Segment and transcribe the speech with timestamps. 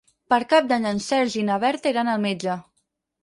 [0.33, 2.57] Per Cap d'Any en Sergi i na Berta iran al metge.